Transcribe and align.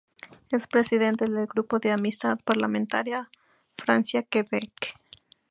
Es 0.49 0.65
presidente 0.65 1.25
del 1.25 1.45
Grupo 1.45 1.77
de 1.77 1.91
amistad 1.91 2.39
parlamentaria 2.43 3.29
Francia-Quebec. 3.77 4.95